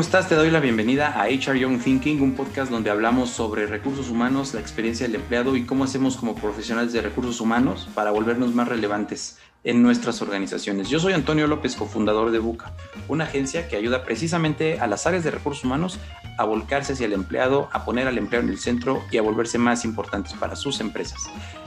[0.00, 0.30] ¿cómo estás?
[0.30, 4.54] Te doy la bienvenida a HR Young Thinking, un podcast donde hablamos sobre recursos humanos,
[4.54, 8.66] la experiencia del empleado y cómo hacemos como profesionales de recursos humanos para volvernos más
[8.66, 10.88] relevantes en nuestras organizaciones.
[10.88, 12.72] Yo soy Antonio López, cofundador de Buca,
[13.08, 15.98] una agencia que ayuda precisamente a las áreas de recursos humanos
[16.38, 19.58] a volcarse hacia el empleado, a poner al empleado en el centro y a volverse
[19.58, 21.20] más importantes para sus empresas.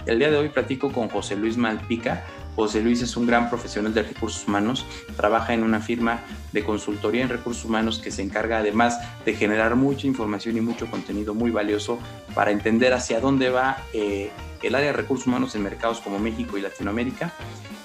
[0.08, 3.94] El día de hoy platico con José Luis Malpica, José Luis es un gran profesional
[3.94, 4.86] de recursos humanos,
[5.18, 6.22] trabaja en una firma
[6.52, 10.88] de consultoría en recursos humanos que se encarga además de generar mucha información y mucho
[10.88, 12.00] contenido muy valioso
[12.36, 14.32] para entender hacia dónde va eh,
[14.62, 17.34] el área de recursos humanos en mercados como México y Latinoamérica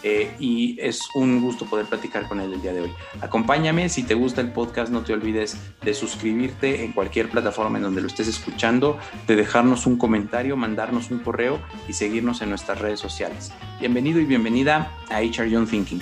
[0.02, 2.92] eh, y es un gusto poder platicar con él el día de hoy.
[3.20, 7.84] Acompáñame, si te gusta el podcast, no te olvides de suscribirte en cualquier plataforma en
[7.84, 12.80] donde lo estés escuchando, de dejarnos un comentario, mandarnos un correo y seguirnos en nuestras
[12.80, 13.52] redes sociales.
[13.80, 16.00] Bienvenido y bienvenida a HR Young Thinking.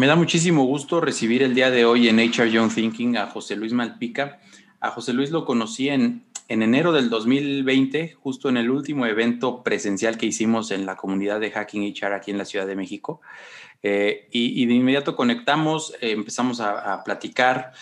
[0.00, 3.54] Me da muchísimo gusto recibir el día de hoy en HR Young Thinking a José
[3.54, 4.40] Luis Malpica.
[4.80, 9.62] A José Luis lo conocí en, en enero del 2020, justo en el último evento
[9.62, 13.20] presencial que hicimos en la comunidad de Hacking HR aquí en la Ciudad de México.
[13.82, 17.72] Eh, y, de inmediato conectamos, eh, empezamos a, platicar.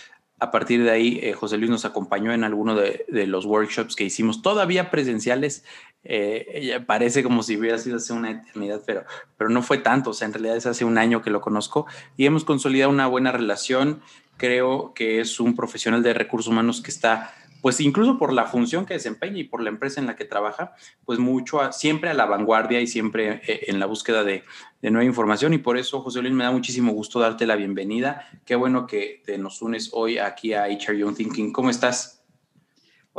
[0.40, 3.94] A partir de ahí, eh, José Luis nos acompañó en alguno de, de, los workshops
[3.94, 5.64] que hicimos, todavía presenciales
[6.04, 9.04] eh, parece como si hubiera sido hace una eternidad, pero,
[9.36, 11.86] pero no fue tanto, o sea, en realidad es hace un año que lo conozco
[12.16, 14.00] y hemos consolidado una buena relación.
[14.36, 18.86] Creo que es un profesional de recursos humanos que está, pues incluso por la función
[18.86, 20.74] que desempeña y por la empresa en la que trabaja,
[21.04, 24.44] pues mucho, siempre a la vanguardia y siempre eh, en la búsqueda de,
[24.80, 25.54] de, nueva información.
[25.54, 28.28] Y por eso, José Luis, me da muchísimo gusto darte la bienvenida.
[28.44, 31.52] Qué bueno que te nos unes hoy aquí a HR Young Thinking.
[31.52, 32.17] ¿Cómo estás?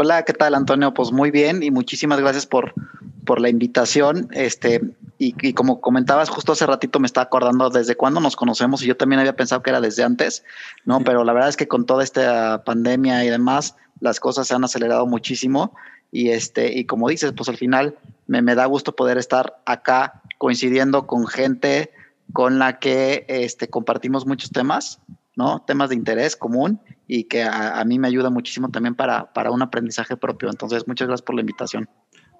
[0.01, 0.93] Hola, ¿qué tal, Antonio?
[0.93, 2.73] Pues muy bien y muchísimas gracias por,
[3.25, 4.29] por la invitación.
[4.31, 4.79] Este,
[5.17, 8.95] y, como comentabas justo hace ratito, me estaba acordando desde cuándo nos conocemos y yo
[8.95, 10.45] también había pensado que era desde antes,
[10.85, 11.01] ¿no?
[11.01, 14.63] Pero la verdad es que con toda esta pandemia y demás, las cosas se han
[14.63, 15.75] acelerado muchísimo
[16.13, 20.21] y este, y como dices, pues al final me, me da gusto poder estar acá
[20.37, 21.91] coincidiendo con gente
[22.31, 25.01] con la que este, compartimos muchos temas,
[25.35, 25.61] ¿no?
[25.67, 29.63] Temas de interés común y que a, mí me ayuda muchísimo también para, para un
[29.63, 30.47] aprendizaje propio.
[30.47, 31.89] Entonces, muchas gracias por la invitación.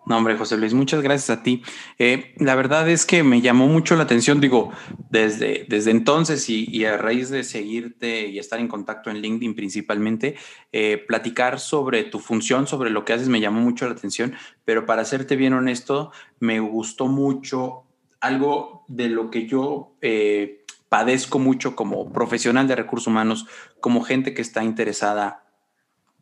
[0.05, 1.63] No, hombre, José Luis, muchas gracias a ti.
[1.97, 4.71] Eh, la verdad es que me llamó mucho la atención, digo,
[5.09, 10.35] desde, desde entonces y, a raíz de seguirte y estar en contacto en LinkedIn principalmente,
[10.71, 14.33] eh, platicar sobre tu función, sobre lo que haces, me llamó mucho la atención,
[14.65, 17.85] pero para serte bien honesto, me gustó mucho
[18.21, 20.58] algo de lo que yo eh,
[20.89, 23.45] padezco mucho como profesional de recursos humanos,
[23.79, 25.45] como gente que está interesada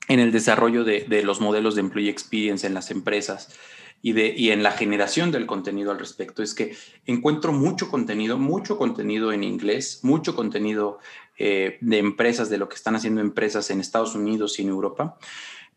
[0.07, 3.53] en el desarrollo de, los modelos de employee experience en las empresas
[4.01, 6.43] y, de, y en la generación del contenido al respecto.
[6.43, 10.99] Es que encuentro mucho contenido, mucho contenido en inglés, mucho contenido
[11.37, 15.17] eh, de empresas, de lo que están haciendo empresas en Estados Unidos y en Europa.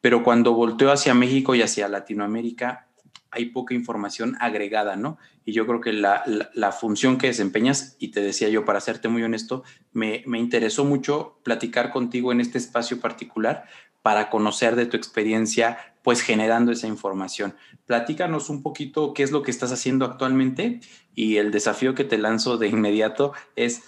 [0.00, 2.89] Pero cuando volteo hacia México y hacia Latinoamérica,
[3.30, 5.18] hay poca información agregada, ¿no?
[5.44, 9.22] Y yo creo que la, función que desempeñas, y te decía yo, para serte muy
[9.22, 13.66] honesto, me, interesó mucho platicar contigo en este espacio particular
[14.02, 17.54] para conocer de tu experiencia, pues generando esa información.
[17.86, 20.80] Platícanos un poquito qué es lo que estás haciendo actualmente
[21.14, 23.82] y el desafío que te lanzo de inmediato es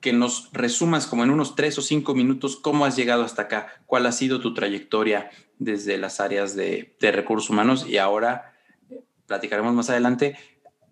[0.00, 3.68] que nos resumas como en unos tres o cinco minutos cómo has llegado hasta acá,
[3.86, 8.54] cuál ha sido tu trayectoria desde las áreas de, recursos humanos y ahora
[8.88, 10.36] eh, platicaremos más adelante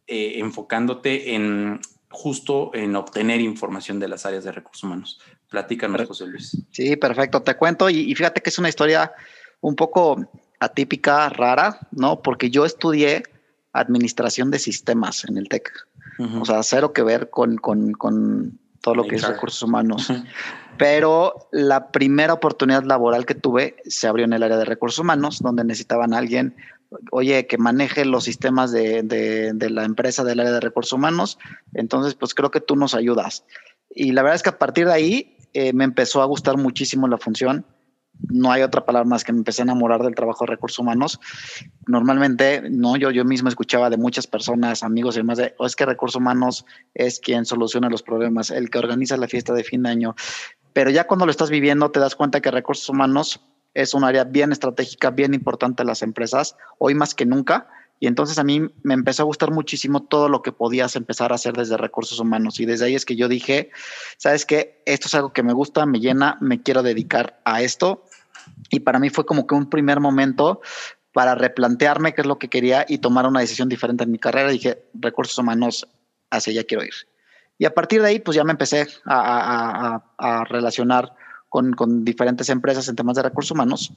[0.06, 1.80] eh, enfocándote en
[2.10, 5.20] justo en obtener información de las áreas de recursos humanos.
[5.50, 6.56] Platícanos, José Luis.
[6.70, 7.42] Sí, perfecto.
[7.42, 9.12] Te cuento y, fíjate que es una historia
[9.60, 10.30] un poco
[10.60, 12.20] atípica, rara, ¿no?
[12.22, 13.22] Porque yo estudié
[13.72, 15.70] administración de sistemas en el TEC.
[16.40, 20.10] O sea, cero que ver con, con todo lo que es recursos humanos.
[20.78, 25.42] Pero la primera oportunidad laboral que tuve se abrió en el área de recursos humanos,
[25.42, 26.56] donde necesitaban a alguien,
[27.10, 31.38] oye, que maneje los sistemas de, de, la empresa del área de recursos humanos.
[31.74, 33.44] Entonces, pues creo que tú nos ayudas.
[33.90, 37.08] Y la verdad es que a partir de ahí eh, me empezó a gustar muchísimo
[37.08, 37.66] la función
[38.28, 41.20] no hay otra palabra más que me empecé a enamorar del trabajo de recursos humanos.
[41.86, 45.76] Normalmente, no, yo, yo mismo escuchaba de muchas personas, amigos y demás, de, oh, es
[45.76, 49.82] que recursos humanos es quien soluciona los problemas, el que organiza la fiesta de fin
[49.82, 50.14] de año.
[50.72, 53.40] Pero ya cuando lo estás viviendo, te das cuenta que recursos humanos
[53.74, 57.68] es un área bien estratégica, bien importante en las empresas, hoy más que nunca,
[58.00, 61.34] Y entonces a mí me empezó a gustar muchísimo todo lo que podías empezar a
[61.34, 62.60] hacer desde recursos humanos.
[62.60, 63.70] Y desde ahí es que yo dije,
[64.16, 68.04] sabes qué, esto es algo que me gusta, me llena, me quiero dedicar a esto.
[68.70, 70.60] Y para mí fue como que un primer momento
[71.12, 74.50] para replantearme qué es lo que quería y tomar una decisión diferente en mi carrera.
[74.50, 75.88] Dije, recursos humanos,
[76.30, 76.94] hacia allá quiero ir.
[77.58, 81.12] Y a partir de ahí, pues ya me empecé a, a relacionar
[81.48, 83.92] con, con, diferentes empresas en temas de recursos humanos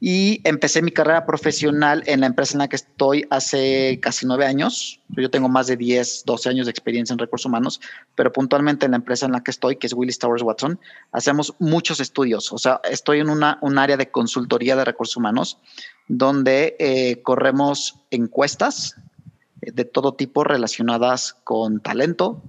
[0.00, 4.46] y empecé mi carrera profesional en la empresa en la que estoy hace casi nueve
[4.46, 5.00] años.
[5.08, 7.80] Yo tengo más de 10, 12 años de experiencia en recursos humanos,
[8.14, 10.80] pero puntualmente en la empresa en la que estoy, que es Willis Towers Watson,
[11.12, 12.52] hacemos muchos estudios.
[12.52, 15.58] O sea, estoy en una, un área de consultoría de recursos humanos
[16.08, 18.96] donde eh, corremos encuestas
[19.60, 22.42] de todo tipo relacionadas con talento,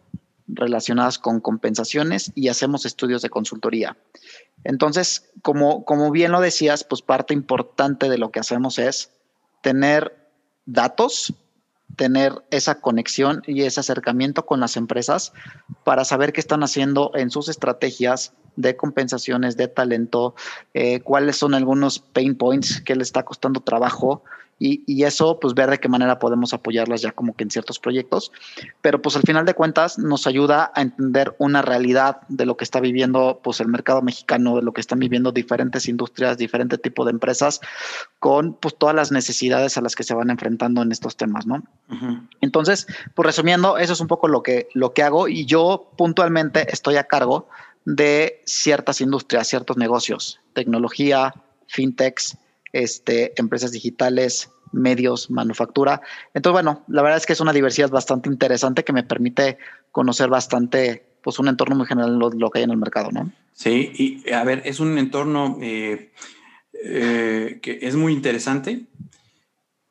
[0.47, 3.97] relacionadas con compensaciones y hacemos estudios de consultoría.
[4.65, 9.11] Entonces, como, como bien lo decías, pues parte importante de lo que hacemos es
[9.61, 10.27] tener
[10.65, 11.33] datos,
[11.95, 15.33] tener esa conexión y ese acercamiento con las empresas
[15.83, 20.35] para saber qué están haciendo en sus estrategias de compensaciones de talento,
[20.73, 24.23] eh, cuáles son algunos pain points que le está costando trabajo
[24.57, 28.31] y, eso, pues ver de qué manera podemos apoyarlas ya como que en ciertos proyectos.
[28.81, 32.63] Pero pues al final de cuentas nos ayuda a entender una realidad de lo que
[32.63, 37.03] está viviendo pues el mercado mexicano, de lo que están viviendo diferentes industrias, diferente tipo
[37.03, 37.59] de empresas,
[38.19, 41.61] con pues todas las necesidades a las que se van enfrentando en estos temas, ¿no?
[42.39, 46.71] Entonces, pues resumiendo, eso es un poco lo que, lo que hago y yo puntualmente
[46.71, 47.49] estoy a cargo
[47.85, 51.33] de ciertas industrias, ciertos negocios, tecnología,
[51.67, 52.37] fintechs,
[52.73, 56.01] este, empresas digitales, medios, manufactura.
[56.33, 59.57] Entonces, bueno, la verdad es que es una diversidad bastante interesante que me permite
[59.91, 63.31] conocer bastante, pues un entorno muy general lo, lo que hay en el mercado, ¿no?
[63.53, 63.91] Sí,
[64.25, 66.11] y a ver, es un entorno eh,
[66.83, 68.85] eh, que es muy interesante,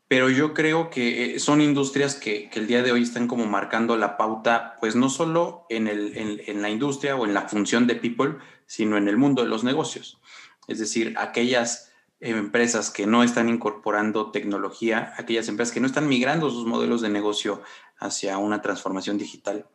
[0.09, 3.97] pero yo creo que eh, son industrias que, el día de hoy están como marcando
[3.97, 8.37] la pauta, pues no solo en la industria o en la función de people,
[8.67, 10.21] sino en el mundo de los negocios.
[10.69, 16.51] Es decir, aquellas empresas que no están incorporando tecnología, aquellas empresas que no están migrando
[16.51, 17.63] sus modelos de negocio
[17.99, 19.67] hacia una transformación digital,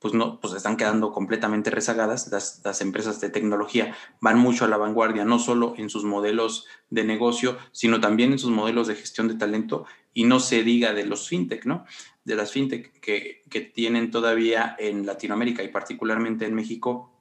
[0.00, 2.28] pues no, pues están quedando completamente rezagadas.
[2.28, 6.66] Las, las, empresas de tecnología van mucho a la vanguardia, no solo en sus modelos
[6.88, 9.84] de negocio, sino también en sus modelos de gestión de talento.
[10.14, 11.84] Y no se diga de los fintech, ¿no?
[12.24, 17.12] De las fintech que, que tienen todavía en Latinoamérica y particularmente en México,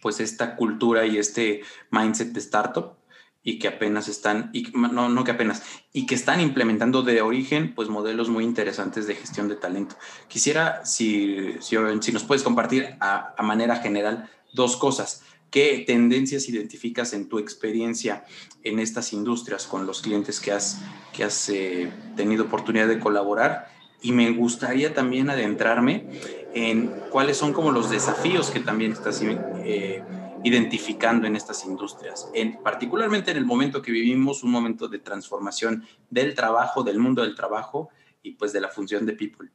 [0.00, 1.60] pues esta cultura y este
[1.90, 2.99] mindset de startup
[3.42, 7.74] y que apenas están, y, no, no que apenas, y que están implementando de origen,
[7.74, 9.96] pues modelos muy interesantes de gestión de talento.
[10.28, 15.22] Quisiera, si, si, si nos puedes compartir a, a, manera general dos cosas.
[15.50, 18.24] ¿Qué tendencias identificas en tu experiencia
[18.62, 20.80] en estas industrias con los clientes que has,
[21.12, 23.68] que has eh, tenido oportunidad de colaborar?
[24.00, 26.06] Y me gustaría también adentrarme
[26.54, 30.02] en cuáles son como los desafíos que también estás eh,
[30.42, 35.84] identificando en estas industrias, en, particularmente en el momento que vivimos, un momento de transformación
[36.08, 37.90] del trabajo, del mundo del trabajo
[38.22, 39.50] y pues de la función de people.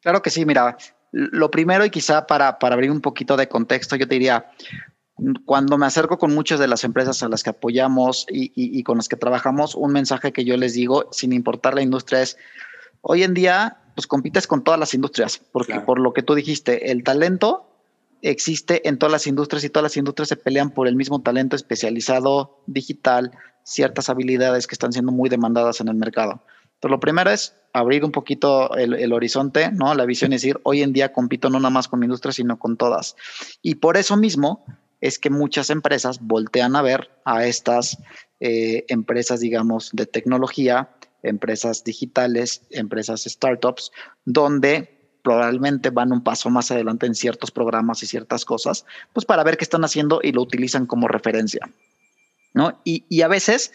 [0.00, 0.76] Claro que sí, mira,
[1.12, 4.50] lo primero y quizá para, para abrir un poquito de contexto, yo te diría,
[5.44, 8.82] cuando me acerco con muchas de las empresas a las que apoyamos y, y, y
[8.82, 12.36] con las que trabajamos, un mensaje que yo les digo, sin importar la industria, es,
[13.00, 15.86] hoy en día, pues compites con todas las industrias, porque claro.
[15.86, 17.67] por lo que tú dijiste, el talento
[18.22, 21.56] existe en todas las industrias y todas las industrias se pelean por el mismo talento
[21.56, 23.32] especializado digital,
[23.62, 26.42] ciertas habilidades que están siendo muy demandadas en el mercado.
[26.74, 29.94] Entonces, lo primero es abrir un poquito el, el, horizonte, ¿no?
[29.94, 32.58] La visión es decir, hoy en día compito no nada más con mi industria, sino
[32.58, 33.16] con todas.
[33.62, 34.64] Y por eso mismo
[35.00, 37.98] es que muchas empresas voltean a ver a estas
[38.40, 40.90] eh, empresas, digamos, de tecnología,
[41.22, 43.90] empresas digitales, empresas startups,
[44.24, 49.44] donde probablemente van un paso más adelante en ciertos programas y ciertas cosas, pues para
[49.44, 51.68] ver qué están haciendo y lo utilizan como referencia.
[52.54, 52.80] ¿no?
[52.84, 53.72] Y, y a veces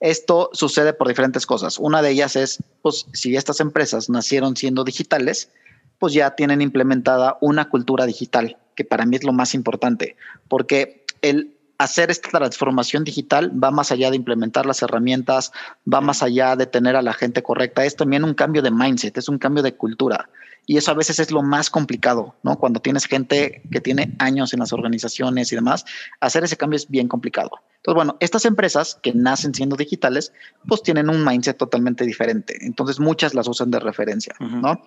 [0.00, 1.78] esto sucede por diferentes cosas.
[1.78, 5.50] Una de ellas es, pues si estas empresas nacieron siendo digitales,
[5.98, 10.16] pues ya tienen implementada una cultura digital, que para mí es lo más importante,
[10.48, 15.52] porque el hacer esta transformación digital va más allá de implementar las herramientas,
[15.92, 19.16] va más allá de tener a la gente correcta, es también un cambio de mindset,
[19.18, 20.28] es un cambio de cultura.
[20.68, 22.58] Y eso a veces es lo más complicado, ¿no?
[22.58, 25.84] Cuando tienes gente que tiene años en las organizaciones y demás,
[26.20, 27.50] hacer ese cambio es bien complicado.
[27.76, 30.32] Entonces, bueno, estas empresas que nacen siendo digitales,
[30.66, 32.56] pues tienen un mindset totalmente diferente.
[32.62, 34.60] Entonces, muchas las usan de referencia, uh -huh.
[34.60, 34.82] ¿no?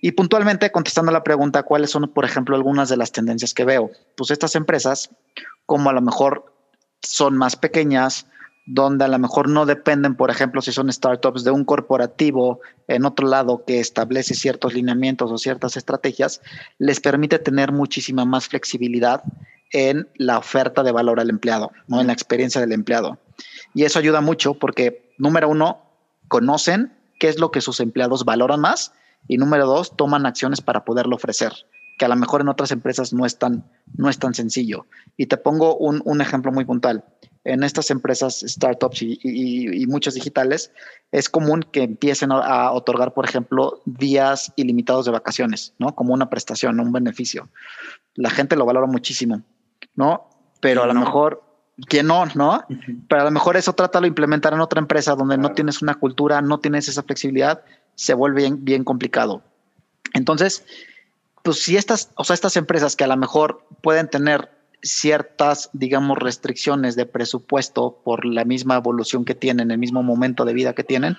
[0.00, 3.90] Y puntualmente, contestando la pregunta, ¿cuáles son, por ejemplo, algunas de las tendencias que veo?
[4.16, 5.10] Pues estas empresas,
[5.68, 6.50] como a lo mejor
[7.02, 8.26] son más pequeñas,
[8.64, 13.04] donde a lo mejor no dependen, por ejemplo, si son startups de un corporativo en
[13.04, 16.40] otro lado que establece ciertos lineamientos o ciertas estrategias,
[16.78, 19.22] les permite tener muchísima más flexibilidad
[19.70, 22.00] en la oferta de valor al empleado, ¿no?
[22.00, 23.18] en la experiencia del empleado.
[23.74, 25.82] Y eso ayuda mucho porque, número uno,
[26.28, 28.94] conocen qué es lo que sus empleados valoran más
[29.28, 31.52] y número dos, toman acciones para poderlo ofrecer
[31.98, 33.64] que a lo mejor en otras empresas no es tan,
[33.96, 34.86] no es tan sencillo.
[35.16, 37.04] Y te pongo un, un ejemplo muy puntual
[37.48, 40.70] en estas empresas, startups y, muchas digitales,
[41.12, 45.94] es común que empiecen a, otorgar, por ejemplo, días ilimitados de vacaciones, ¿no?
[45.94, 47.48] Como una prestación, un beneficio.
[48.14, 49.42] La gente lo valora muchísimo,
[49.94, 50.28] ¿no?
[50.60, 51.42] Pero a lo mejor,
[51.88, 52.64] que no, ¿no?
[53.08, 55.94] Pero a lo mejor eso trata de implementar en otra empresa donde no tienes una
[55.94, 57.62] cultura, no tienes esa flexibilidad,
[57.94, 59.42] se vuelve bien, bien complicado.
[60.12, 60.64] Entonces,
[61.48, 64.50] pues si estas, o sea, estas empresas que a lo mejor pueden tener
[64.82, 70.52] ciertas, digamos, restricciones de presupuesto por la misma evolución que tienen, el mismo momento de
[70.52, 71.16] vida que tienen,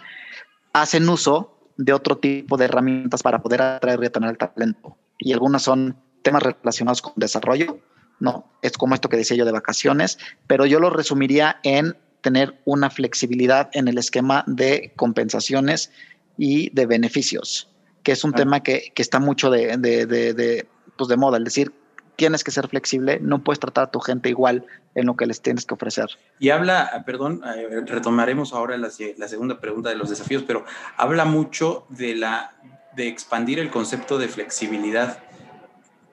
[0.71, 4.97] hacen uso de otro tipo de herramientas para poder atraer y retener el talento.
[5.17, 7.79] Y algunas son temas relacionados con desarrollo,
[8.19, 12.61] no, es como esto que decía yo de vacaciones, pero yo lo resumiría en tener
[12.65, 15.91] una flexibilidad en el esquema de compensaciones
[16.37, 17.68] y de beneficios,
[18.03, 21.73] que es un tema que, está mucho de, de, de, pues de moda, es decir,
[22.15, 25.41] tienes que ser flexible, no puedes tratar a tu gente igual en lo que les
[25.41, 26.07] tienes que ofrecer.
[26.37, 30.65] Y habla, perdón, eh, retomaremos ahora la, segunda pregunta de los desafíos, pero
[30.97, 32.55] habla mucho de la
[32.95, 35.23] de expandir el concepto de flexibilidad.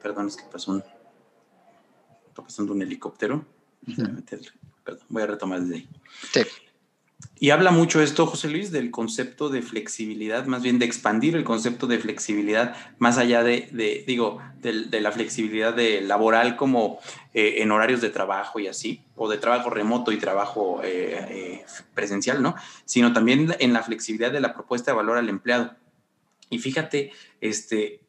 [0.00, 0.84] Perdón, es que pasó un,
[2.28, 3.44] está pasando un helicóptero.
[4.84, 5.88] Perdón, voy a retomar desde ahí.
[6.32, 6.42] Sí.
[7.38, 11.44] Y habla mucho esto, José Luis, del concepto de flexibilidad, más bien de expandir el
[11.44, 16.98] concepto de flexibilidad más allá de, digo, de, la flexibilidad de laboral como
[17.34, 21.64] eh, en horarios de trabajo y así, o de trabajo remoto y trabajo eh, eh,
[21.94, 22.54] presencial, ¿no?
[22.86, 25.74] Sino también en la flexibilidad de la propuesta de valor al empleado.
[26.48, 28.00] Y fíjate, este,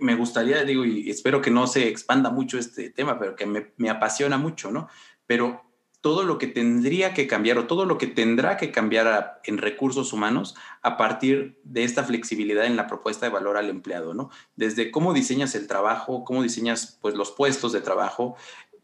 [0.00, 3.72] me gustaría, digo, y espero que no se expanda mucho este tema, pero que me,
[3.76, 4.88] me apasiona mucho, ¿no?
[5.26, 5.67] Pero
[6.00, 10.12] todo lo que tendría que cambiar o todo lo que tendrá que cambiar en recursos
[10.12, 14.30] humanos a partir de esta flexibilidad en la propuesta de valor al empleado, ¿no?
[14.54, 18.36] Desde cómo diseñas el trabajo, cómo diseñas pues los puestos de trabajo,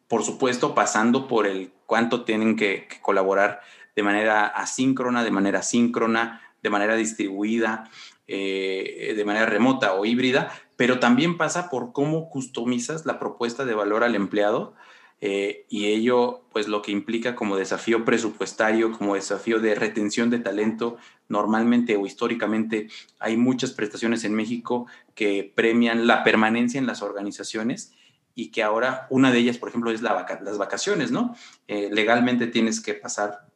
[0.08, 3.60] por supuesto pasando por el cuánto tienen que, colaborar
[3.94, 7.88] de manera asíncrona, de manera síncrona, de manera distribuida,
[8.26, 13.74] eh, de manera remota o híbrida, pero también pasa por cómo customizas la propuesta de
[13.74, 14.74] valor al empleado
[15.20, 20.38] eh, y ello pues lo que implica como desafío presupuestario, como desafío de retención de
[20.38, 20.96] talento.
[21.28, 27.92] Normalmente o históricamente hay muchas prestaciones en México que premian la permanencia en las organizaciones
[28.34, 31.34] y que ahora una de ellas, por ejemplo, es la las vacaciones, ¿no?
[31.68, 33.46] Eh, legalmente tienes que pasar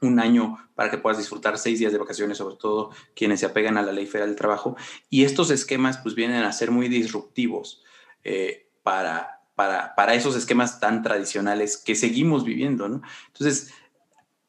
[0.00, 3.76] un año para que puedas disfrutar seis días de vacaciones, sobre todo quienes se apegan
[3.76, 4.76] a la ley federal del trabajo.
[5.10, 7.82] Y estos esquemas pues vienen a ser muy disruptivos
[8.24, 12.86] eh, para, para, esos esquemas tan tradicionales que seguimos viviendo.
[12.86, 13.74] Entonces,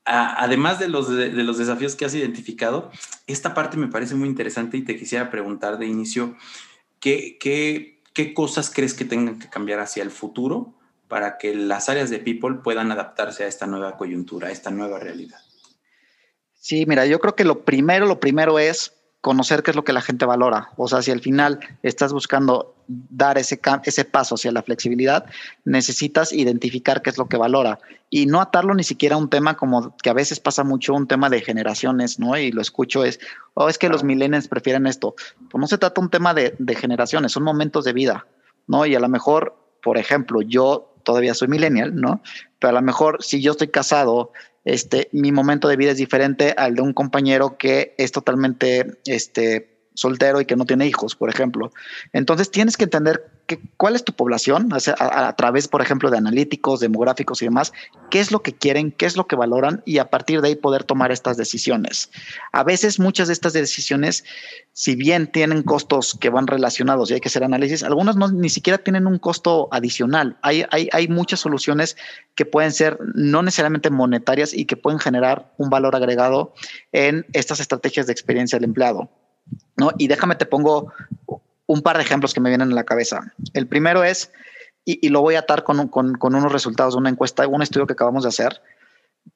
[0.05, 2.91] además de los, de, los desafíos que has identificado,
[3.25, 6.37] esta parte me parece muy interesante y te quisiera preguntar de inicio,
[6.99, 10.75] ¿qué, qué, qué cosas crees que tengan que cambiar hacia el futuro
[11.07, 14.99] para que las áreas de People puedan adaptarse a esta nueva coyuntura, a esta nueva
[14.99, 15.39] realidad?
[16.53, 19.93] Sí, mira, yo creo que lo primero, lo primero es conocer qué es lo que
[19.93, 20.69] la gente valora.
[20.77, 25.25] O sea, si al final estás buscando dar ese, ese paso hacia la flexibilidad,
[25.65, 29.57] necesitas identificar qué es lo que valora y no atarlo ni siquiera a un tema
[29.57, 32.37] como que a veces pasa mucho, un tema de generaciones, ¿no?
[32.37, 33.19] Y lo escucho es,
[33.53, 35.15] oh, es que los millennials prefieren esto.
[35.49, 38.25] Pues no se trata un tema de, de generaciones, son momentos de vida,
[38.67, 38.85] ¿no?
[38.85, 42.21] Y a lo mejor, por ejemplo, yo todavía soy millennial, ¿no?
[42.59, 44.31] Pero a lo mejor si yo estoy casado
[44.63, 49.78] este, mi momento de vida es diferente al de un compañero que es totalmente este,
[49.99, 51.71] soltero y que no tiene hijos, por ejemplo.
[52.13, 56.79] Entonces tienes que entender que, cuál es tu población a, través, por ejemplo, de analíticos,
[56.79, 57.73] demográficos y demás,
[58.09, 60.55] qué es lo que quieren, qué es lo que valoran y a partir de ahí
[60.55, 62.11] poder tomar estas decisiones.
[62.53, 64.23] A veces muchas de estas decisiones,
[64.71, 68.49] si bien tienen costos que van relacionados y hay que hacer análisis, algunas no, ni
[68.49, 70.37] siquiera tienen un costo adicional.
[70.41, 71.97] Hay, hay, hay muchas soluciones
[72.35, 76.53] que pueden ser no necesariamente monetarias y que pueden generar un valor agregado
[76.93, 79.09] en estas estrategias de experiencia del empleado.
[79.77, 79.91] ¿No?
[79.97, 80.91] Y déjame te pongo
[81.67, 83.33] un par de ejemplos que me vienen a la cabeza.
[83.53, 84.31] El primero es,
[84.85, 85.89] y, lo voy a atar con,
[86.19, 88.61] unos resultados de una encuesta, un estudio que acabamos de hacer.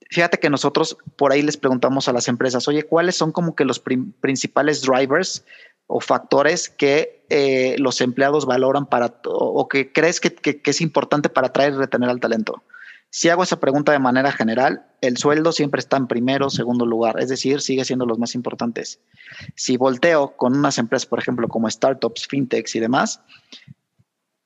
[0.09, 3.65] Fíjate que nosotros por ahí les preguntamos a las empresas, oye, ¿cuáles son como que
[3.65, 5.45] los principales drivers
[5.85, 11.29] o factores que eh, los empleados valoran para o que crees que, que, es importante
[11.29, 12.63] para atraer y retener al talento?
[13.15, 17.19] Si hago esa pregunta de manera general, el sueldo siempre está en primero, segundo lugar,
[17.19, 18.99] es decir, sigue siendo los más importantes.
[19.53, 23.21] Si volteo con unas empresas, por ejemplo, como startups, fintechs y demás,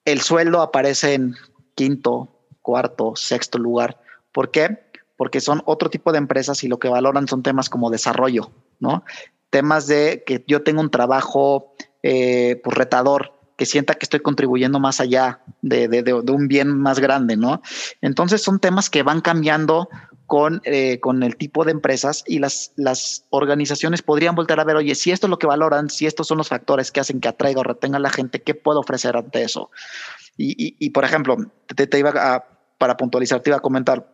[0.04, 1.36] el sueldo aparece en
[1.76, 4.02] quinto, cuarto, sexto lugar.
[4.34, 4.78] ¿Por qué?
[5.16, 9.06] Porque son otro tipo de empresas y lo que valoran son temas como desarrollo, ¿no?
[9.50, 14.80] Temas de que yo tengo un trabajo eh, pues, retador, que sienta que estoy contribuyendo
[14.80, 17.62] más allá de, un bien más grande, ¿no?
[18.02, 19.90] Entonces son temas que van cambiando
[20.28, 24.76] con, eh, con el tipo de empresas y las, las organizaciones podrían volver a ver,
[24.76, 27.30] oye, si esto es lo que valoran, si estos son los factores que hacen que
[27.30, 29.72] atraiga o retenga a la gente, ¿qué puedo ofrecer ante eso?
[30.40, 31.36] Y, por ejemplo,
[31.76, 32.46] te, iba a,
[32.78, 34.08] para puntualizar, te iba a comentar,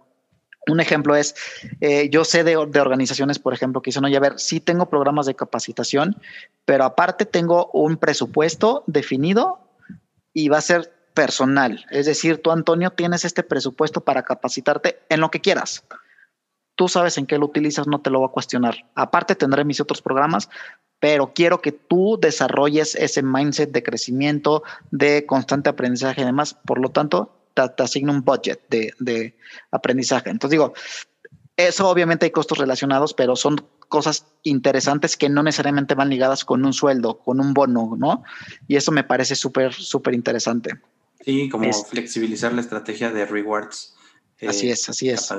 [0.67, 1.36] un ejemplo es,
[1.82, 5.25] eh, yo sé de, organizaciones, por ejemplo, que dicen, oye, a ver, sí tengo programas
[5.25, 6.17] de capacitación,
[6.65, 9.60] pero aparte tengo un presupuesto definido
[10.34, 11.86] y va a ser personal.
[11.91, 15.84] Es decir, tú, Antonio, tienes este presupuesto para capacitarte en lo que quieras.
[16.75, 18.89] Tú sabes en qué lo utilizas, no te lo voy a cuestionar.
[18.96, 20.50] Aparte, tendré mis otros programas,
[21.00, 26.55] pero quiero que tú desarrolles ese mindset de crecimiento, de constante aprendizaje y demás.
[26.65, 29.36] Por lo tanto, te, asigna un budget de,
[29.72, 30.29] aprendizaje.
[30.29, 30.74] Entonces digo,
[31.57, 36.65] eso obviamente hay costos relacionados, pero son cosas interesantes que no necesariamente van ligadas con
[36.65, 38.24] un sueldo, con un bono, ¿no?
[38.67, 40.79] Y eso me parece súper, súper interesante.
[41.24, 43.95] Sí, como flexibilizar la estrategia de rewards.
[44.41, 45.31] así es, así es.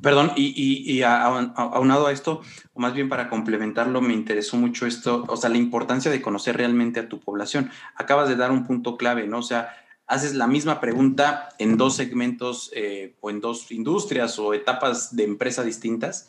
[0.00, 2.42] Perdón, y, y, y aunado a esto,
[2.74, 6.56] o más bien para complementarlo, me interesó mucho esto, o sea, la importancia de conocer
[6.56, 7.70] realmente a tu población.
[7.94, 9.38] Acabas de dar un punto clave, ¿no?
[9.38, 9.76] O sea,
[10.12, 15.24] haces la misma pregunta en dos segmentos eh, o en dos industrias o etapas de
[15.24, 16.28] empresa distintas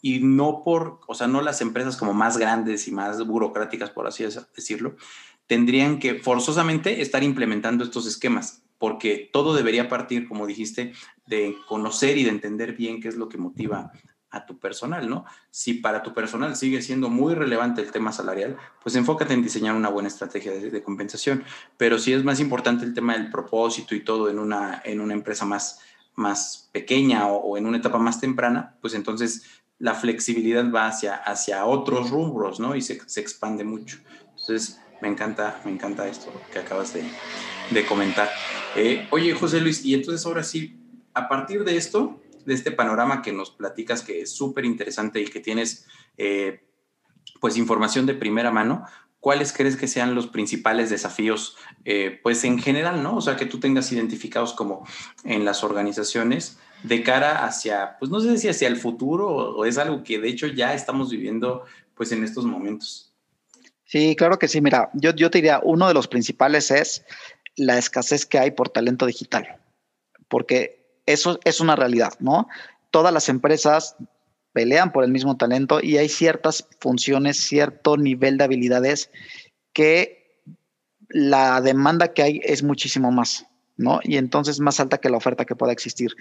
[0.00, 4.06] y no por, o sea, no las empresas como más grandes y más burocráticas, por
[4.06, 4.94] así decirlo,
[5.48, 10.92] tendrían que forzosamente estar implementando estos esquemas, porque todo debería partir, como dijiste,
[11.26, 13.90] de conocer y de entender bien qué es lo que motiva
[14.30, 15.24] a tu personal, ¿no?
[15.50, 19.74] Si para tu personal sigue siendo muy relevante el tema salarial, pues enfócate en diseñar
[19.74, 21.44] una buena estrategia de, compensación.
[21.76, 25.14] Pero si es más importante el tema del propósito y todo en una, en una
[25.14, 25.80] empresa más,
[26.14, 29.44] más pequeña o, en una etapa más temprana, pues entonces
[29.78, 32.74] la flexibilidad va hacia, hacia otros rubros, ¿no?
[32.74, 33.98] Y se, se expande mucho.
[34.30, 37.04] Entonces, me encanta, me encanta esto que acabas de,
[37.70, 38.28] de comentar.
[38.74, 40.78] Eh, oye, José Luis, y entonces ahora sí,
[41.14, 45.26] a partir de esto, de este panorama que nos platicas, que es súper interesante y
[45.26, 46.64] que tienes eh,
[47.40, 48.86] pues información de primera mano,
[49.20, 53.16] ¿cuáles crees que sean los principales desafíos, eh, pues en general, ¿no?
[53.16, 54.86] O sea, que tú tengas identificados como
[55.24, 59.78] en las organizaciones de cara hacia, pues no sé si hacia el futuro o, es
[59.78, 63.12] algo que de hecho ya estamos viviendo pues en estos momentos.
[63.84, 64.60] Sí, claro que sí.
[64.60, 67.04] Mira, yo, yo te diría, uno de los principales es
[67.56, 69.60] la escasez que hay por talento digital,
[70.28, 70.75] porque
[71.06, 72.48] eso es una realidad, ¿no?
[72.90, 73.96] Todas las empresas
[74.52, 79.10] pelean por el mismo talento y hay ciertas funciones, cierto nivel de habilidades
[79.72, 80.42] que
[81.08, 83.46] la demanda que hay es muchísimo más.
[83.76, 84.00] ¿No?
[84.02, 86.16] Y entonces más alta que la oferta que pueda existir.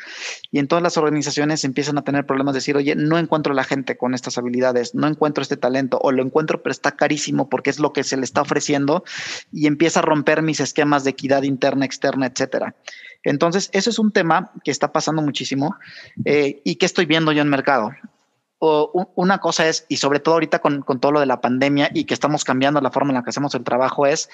[0.51, 3.97] Y entonces las organizaciones empiezan a tener problemas de decir, oye, no encuentro la gente
[3.97, 7.79] con estas habilidades, no encuentro este talento, o lo encuentro, pero está carísimo porque es
[7.79, 9.03] lo que se le está ofreciendo,
[9.51, 12.75] y empieza a romper mis esquemas de equidad interna, externa, etcétera.
[13.23, 15.75] Entonces, eso es un tema que está pasando muchísimo
[16.25, 17.91] eh, y que estoy viendo yo en mercado.
[18.59, 21.89] O, una cosa es, y sobre todo ahorita con, con todo lo de la pandemia
[21.93, 24.29] y que estamos cambiando la forma en la que hacemos el trabajo, es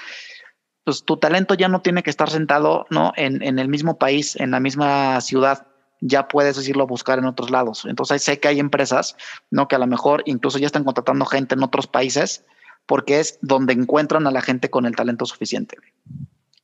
[0.83, 3.13] pues tu talento ya no tiene que estar sentado ¿no?
[3.15, 5.67] en, el mismo país, en la misma ciudad,
[5.99, 7.85] ya puedes decirlo buscar en otros lados.
[7.85, 9.15] Entonces sé que hay empresas,
[9.51, 9.67] ¿no?
[9.67, 12.43] Que a lo mejor incluso ya están contratando gente en otros países
[12.87, 15.77] porque es donde encuentran a la gente con el talento suficiente.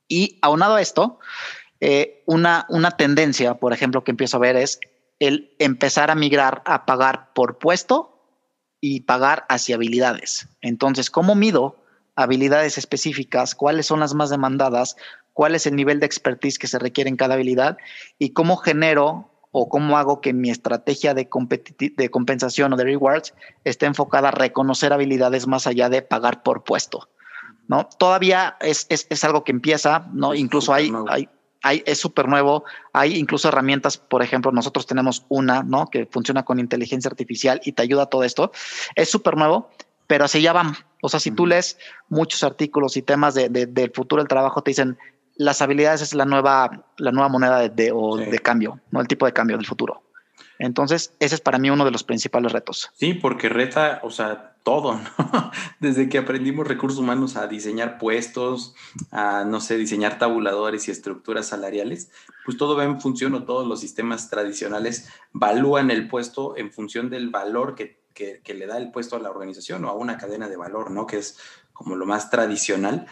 [0.07, 1.19] Y aunado a esto,
[1.79, 4.79] eh, una, una tendencia, por ejemplo, que empiezo a ver es
[5.19, 8.17] el empezar a migrar a pagar por puesto
[8.81, 10.47] y pagar hacia habilidades.
[10.61, 11.75] Entonces, ¿cómo mido
[12.17, 14.97] habilidades específicas, cuáles son las más demandadas,
[15.31, 17.77] cuál es el nivel de expertise que se requiere en cada habilidad
[18.19, 21.29] y cómo genero o cómo hago que mi estrategia de,
[21.95, 26.63] de compensación o de rewards esté enfocada a reconocer habilidades más allá de pagar por
[26.63, 27.07] puesto.
[27.67, 27.87] ¿no?
[27.97, 30.33] Todavía es, es, es algo que empieza, ¿no?
[30.33, 31.29] Incluso hay, hay,
[31.61, 32.63] hay, es súper nuevo.
[32.93, 35.87] Hay incluso herramientas, por ejemplo, nosotros tenemos una, ¿no?
[35.87, 38.51] Que funciona con inteligencia artificial y te ayuda a todo esto.
[38.95, 39.69] Es súper nuevo,
[40.07, 40.73] pero así ya van.
[41.01, 41.77] O sea, si tú lees
[42.09, 44.97] muchos artículos y temas de, del futuro del trabajo, te dicen
[45.35, 49.25] las habilidades es la nueva, la nueva moneda de, o de cambio, no el tipo
[49.25, 50.03] de cambio del futuro.
[50.59, 52.89] Entonces, ese es para mí uno de los principales retos.
[52.95, 55.51] Sí, porque reta, o sea, todo, ¿no?
[55.79, 58.73] Desde que aprendimos recursos humanos a diseñar puestos,
[59.11, 62.11] a, no sé, diseñar tabuladores y estructuras salariales,
[62.43, 67.09] pues todo va en función o todos los sistemas tradicionales valúan el puesto en función
[67.09, 70.49] del valor que, que le da el puesto a la organización o a una cadena
[70.49, 71.05] de valor, ¿no?
[71.05, 71.37] Que es
[71.73, 73.07] como lo más tradicional.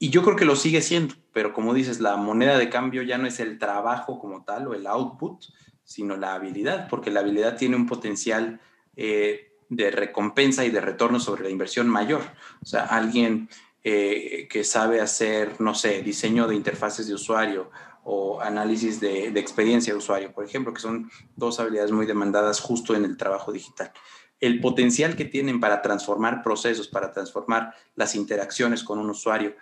[0.00, 3.18] Y yo creo que lo sigue siendo, pero como dices, la moneda de cambio ya
[3.18, 5.44] no es el trabajo como tal o el output,
[5.84, 8.60] sino la habilidad, porque la habilidad tiene un potencial
[8.96, 12.22] eh, de recompensa y de retorno sobre la inversión mayor.
[12.62, 13.48] O sea, alguien
[13.82, 17.70] eh, que sabe hacer, no sé, diseño de interfaces de usuario
[18.04, 22.60] o análisis de, de, experiencia de usuario, por ejemplo, que son dos habilidades muy demandadas
[22.60, 23.92] justo en el trabajo digital.
[24.40, 29.56] El potencial que tienen para transformar procesos, para transformar las interacciones con un usuario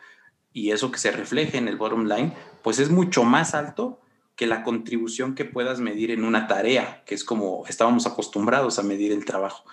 [0.52, 4.00] y eso que se refleje en el bottom line, pues es mucho más alto
[4.36, 8.82] que la contribución que puedas medir en una tarea, que es como estábamos acostumbrados a
[8.82, 9.64] medir el trabajo.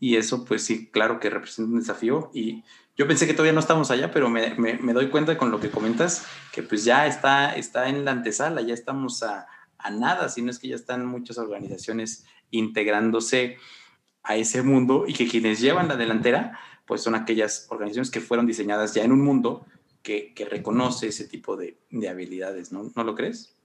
[0.00, 2.30] Y eso, pues sí, claro que representa un desafío.
[2.34, 2.64] Y
[2.96, 5.70] yo pensé que todavía no estamos allá, pero me, me, doy cuenta con lo que
[5.70, 9.46] comentas, que pues ya está, está en la antesala, ya estamos a,
[9.78, 13.56] a nada, sino es que ya están muchas organizaciones integrándose
[14.24, 18.46] a ese mundo y que quienes llevan la delantera, pues son aquellas organizaciones que fueron
[18.46, 19.66] diseñadas ya en un mundo
[20.02, 22.90] que, que reconoce ese tipo de, de habilidades, ¿no?
[22.94, 23.56] ¿No lo crees?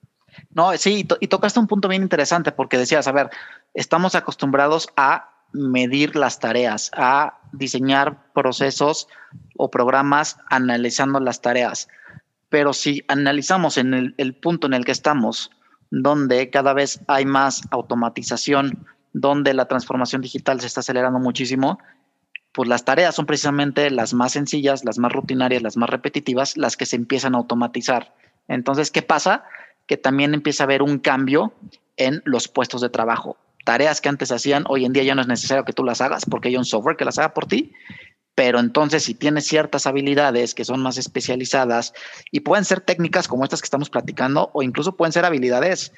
[0.54, 3.30] No, sí, y, tocaste un punto bien interesante porque decías, a ver,
[3.74, 9.08] estamos acostumbrados a medir las tareas, a diseñar procesos
[9.58, 11.88] o programas analizando las tareas.
[12.50, 15.52] Pero si analizamos en el, punto en el que estamos,
[15.92, 21.80] donde cada vez hay más automatización, donde la transformación digital se está acelerando muchísimo,
[22.52, 26.78] pues las tareas son precisamente las más sencillas, las más rutinarias, las más repetitivas, las
[26.78, 28.14] que se empiezan a automatizar.
[28.48, 29.44] Entonces, ¿qué pasa?
[29.90, 31.52] que también empieza a haber un cambio
[31.98, 33.38] en los puestos de trabajo.
[33.66, 36.26] Tareas que antes hacían, hoy en día ya no es necesario que tú las hagas
[36.26, 37.74] porque hay un software que las haga por ti.
[38.36, 41.94] Pero entonces, si tienes ciertas habilidades que son más especializadas
[42.30, 45.92] y pueden ser técnicas como estas que estamos platicando, o incluso pueden ser habilidades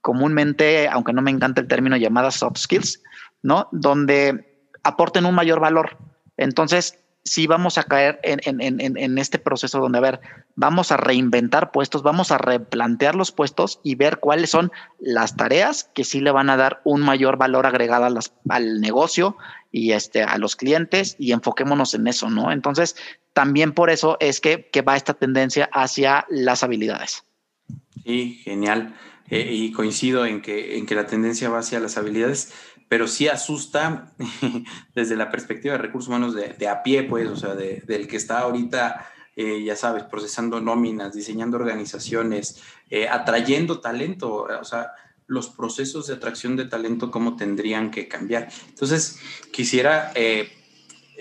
[0.00, 3.02] comúnmente, aunque no me encanta el término llamadas soft skills,
[3.42, 3.68] ¿no?
[3.72, 5.98] Donde aporten un mayor valor.
[6.36, 10.20] Entonces, sí vamos a caer en, este proceso donde, a ver,
[10.54, 14.70] vamos a reinventar puestos, vamos a replantear los puestos y ver cuáles son
[15.00, 18.06] las tareas que sí le van a dar un mayor valor agregado
[18.48, 19.36] al negocio
[19.72, 22.52] y este, a los clientes y enfoquémonos en eso, ¿no?
[22.52, 22.96] Entonces,
[23.32, 27.24] también por eso es que, va esta tendencia hacia las habilidades.
[28.04, 28.94] Sí, genial.
[29.28, 32.52] Eh, y coincido en que, en que la tendencia va hacia las habilidades
[32.88, 34.12] pero sí asusta
[34.94, 38.40] desde la perspectiva de recursos humanos de, a pie, pues, o sea, del que está
[38.40, 44.92] ahorita, eh, ya sabes, procesando nóminas, diseñando organizaciones, eh, atrayendo talento, o sea,
[45.26, 48.48] los procesos de atracción de talento, cómo tendrían que cambiar.
[48.68, 49.18] Entonces,
[49.52, 50.52] quisiera, eh,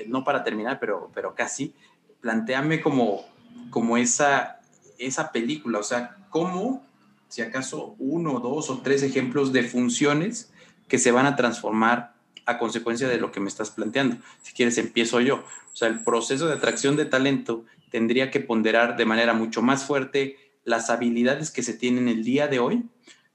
[0.07, 1.73] no para terminar, pero, pero casi,
[2.21, 3.25] plantearme como,
[3.71, 4.59] como esa,
[4.99, 6.85] esa película, o sea, cómo,
[7.29, 10.51] si acaso, uno, dos o tres ejemplos de funciones,
[10.87, 14.17] que se van a transformar a consecuencia de lo que me estás planteando.
[14.41, 15.43] Si quieres, empiezo yo.
[15.73, 19.85] O sea, el proceso de atracción de talento tendría que ponderar de manera mucho más
[19.85, 22.83] fuerte las habilidades que se tienen el día de hoy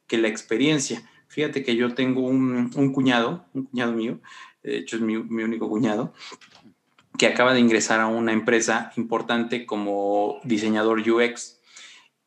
[0.07, 1.09] que la experiencia.
[1.29, 4.21] Fíjate que yo tengo un, cuñado, un cuñado mío,
[4.63, 6.13] de hecho es mi, mi único cuñado,
[7.17, 11.61] que acaba de ingresar a una empresa importante como diseñador UX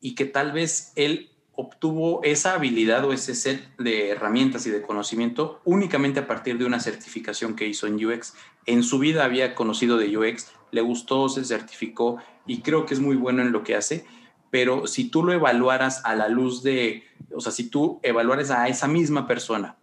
[0.00, 4.82] y que tal vez él obtuvo esa habilidad o ese set de herramientas y de
[4.82, 8.34] conocimiento únicamente a partir de una certificación que hizo en UX.
[8.66, 13.00] En su vida había conocido de UX, le gustó, se certificó y creo que es
[13.00, 14.04] muy bueno en lo que hace,
[14.50, 18.68] pero si tú lo evaluaras a la luz de, o sea, si tú evaluaras a
[18.68, 19.76] esa misma persona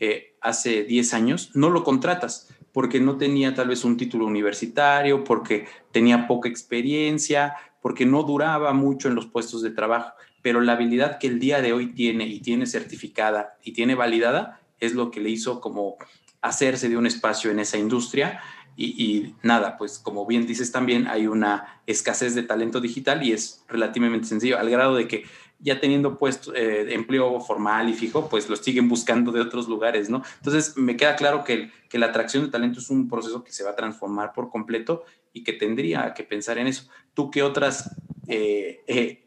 [0.00, 5.24] eh, hace 10 años, no lo contratas porque no tenía tal vez un título universitario,
[5.24, 10.72] porque tenía poca experiencia, porque no duraba mucho en los puestos de trabajo pero la
[10.72, 15.10] habilidad que el día de hoy tiene y tiene certificada y tiene validada es lo
[15.10, 15.96] que le hizo como
[16.40, 18.40] hacerse de un espacio en esa industria.
[18.74, 23.64] Y, nada, pues como bien dices también, hay una escasez de talento digital y es
[23.68, 25.24] relativamente sencillo, al grado de que
[25.60, 30.10] ya teniendo puesto eh, empleo formal y fijo, pues lo siguen buscando de otros lugares,
[30.10, 30.22] ¿no?
[30.38, 33.62] Entonces me queda claro que, que la atracción de talento es un proceso que se
[33.62, 36.88] va a transformar por completo y que tendría que pensar en eso.
[37.14, 37.94] ¿Tú qué otras
[38.28, 39.21] eh, eh,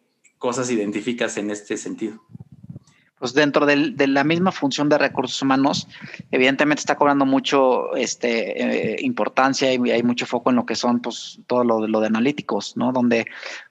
[0.45, 2.21] cosas identificas en este sentido?
[3.17, 5.87] Pues dentro de la misma función de recursos humanos,
[6.29, 10.99] evidentemente está cobrando mucho este, eh, importancia y hay mucho foco en lo que son
[10.99, 12.91] pues, todo lo, lo de analíticos, ¿no?
[12.91, 13.25] Donde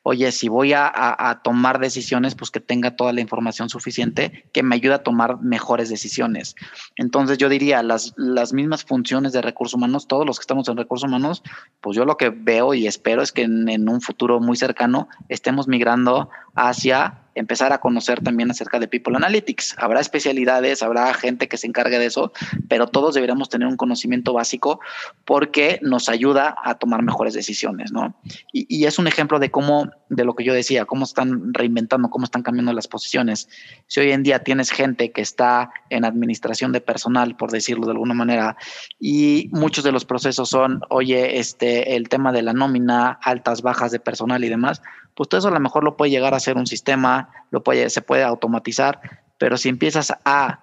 [0.05, 4.77] oye, si voy a, tomar decisiones, pues que tenga toda la información suficiente que me
[4.77, 6.55] ayude a tomar mejores decisiones.
[6.97, 10.77] Entonces yo diría, las, las mismas funciones de recursos humanos, todos los que estamos en
[10.77, 11.43] recursos humanos,
[11.81, 15.69] pues yo lo que veo y espero es que en un futuro muy cercano estemos
[15.69, 19.77] migrando hacia empezar a conocer también acerca de People Analytics.
[19.79, 22.33] Habrá especialidades, habrá gente que se encargue de eso,
[22.69, 24.81] pero todos deberíamos tener un conocimiento básico
[25.25, 28.15] porque nos ayuda a tomar mejores decisiones, ¿no?
[28.53, 32.25] Y, es un ejemplo de cómo, de lo que yo decía, cómo están reinventando, cómo
[32.25, 33.49] están cambiando las posiciones.
[33.87, 37.93] Si hoy en día tienes gente que está en administración de personal, por decirlo de
[37.93, 38.57] alguna manera,
[38.99, 43.91] y muchos de los procesos son, oye, este, el tema de la nómina, altas, bajas
[43.93, 44.83] de personal y demás,
[45.15, 47.89] pues todo eso a lo mejor lo puede llegar a ser un sistema, lo puede,
[47.91, 49.01] se puede automatizar,
[49.39, 50.61] pero si empiezas a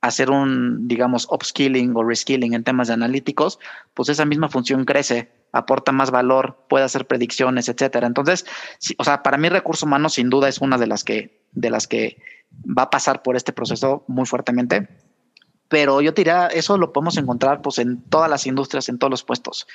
[0.00, 3.58] hacer un, digamos, upskilling o reskilling en temas de analíticos,
[3.94, 8.06] pues esa misma función crece, aporta más valor, puede hacer predicciones, etcétera.
[8.06, 8.46] Entonces,
[8.98, 11.86] o sea, para mí recurso humano sin duda es una de las que, de las
[11.86, 12.18] que
[12.66, 14.88] va a pasar por este proceso muy fuertemente
[15.68, 19.24] pero yo diría, eso lo podemos encontrar pues en todas las industrias, en todos los
[19.24, 19.66] puestos.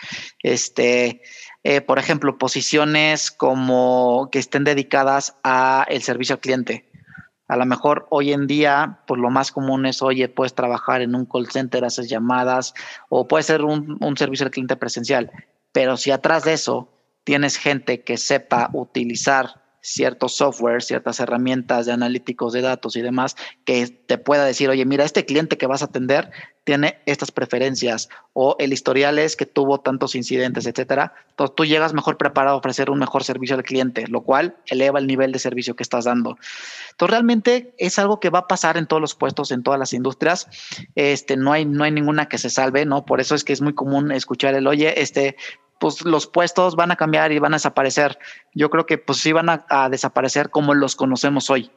[0.41, 1.21] Este,
[1.63, 6.89] eh, por ejemplo, posiciones como que estén dedicadas a el servicio al cliente.
[7.47, 11.15] A lo mejor hoy en día, pues lo más común es, oye, puedes trabajar en
[11.15, 12.73] un call center, haces llamadas,
[13.09, 15.29] o puede ser un, un servicio al cliente presencial.
[15.71, 16.89] Pero si atrás de eso
[17.23, 23.35] tienes gente que sepa utilizar ciertos software, ciertas herramientas de analíticos de datos y demás
[23.65, 26.31] que te pueda decir, oye, mira, este cliente que vas a atender
[26.63, 31.13] tiene estas preferencias o el historial es que tuvo tantos incidentes, etcétera.
[31.31, 34.99] Entonces tú llegas mejor preparado a ofrecer un mejor servicio al cliente, lo cual eleva
[34.99, 36.37] el nivel de servicio que estás dando.
[36.91, 39.93] Entonces realmente es algo que va a pasar en todos los puestos, en todas las
[39.93, 40.47] industrias.
[40.95, 43.05] Este, no hay, no hay ninguna que se salve, ¿no?
[43.05, 45.35] Por eso es que es muy común escuchar el, oye, este,
[45.81, 48.19] pues los puestos van a cambiar y van a desaparecer.
[48.53, 51.71] Yo creo que pues sí van a, desaparecer como los conocemos hoy,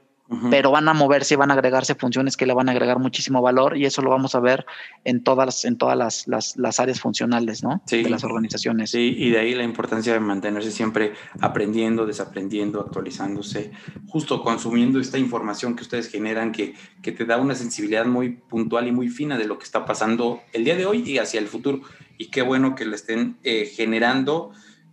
[0.50, 3.40] pero van a moverse y van a agregarse funciones que le van a agregar muchísimo
[3.40, 4.66] valor y eso lo vamos a ver
[5.04, 7.82] en todas, en todas las, las, las áreas funcionales ¿no?
[7.90, 8.90] de las organizaciones.
[8.90, 13.72] Sí, y de ahí la importancia de mantenerse siempre aprendiendo, desaprendiendo, actualizándose,
[14.08, 18.86] justo consumiendo esta información que ustedes generan que, que te da una sensibilidad muy puntual
[18.86, 21.46] y muy fina de lo que está pasando el día de hoy y hacia el
[21.46, 21.80] futuro
[22.18, 24.52] y qué bueno que lo estén eh, generando,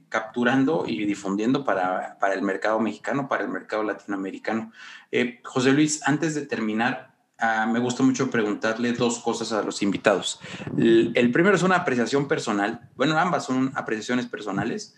[0.10, 4.72] capturando y difundiendo para, el mercado mexicano, para el mercado latinoamericano.
[5.12, 9.82] Eh, José Luis, antes de terminar, ah, me gusta mucho preguntarle dos cosas a los
[9.82, 10.40] invitados.
[10.78, 14.96] El, primero es una apreciación personal, bueno, ambas son apreciaciones personales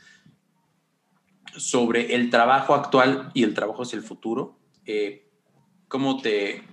[1.55, 4.57] sobre el trabajo actual y el trabajo hacia el futuro.
[4.85, 5.29] Eh,
[5.87, 6.63] ¿Cómo te